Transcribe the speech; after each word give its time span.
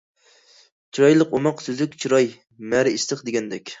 چىرايلىق، 0.97 1.35
ئوماق، 1.39 1.61
سۈزۈك 1.65 1.99
چىراي، 2.05 2.31
مەرى 2.73 2.95
ئىسسىق 2.97 3.23
دېگەندەك. 3.29 3.69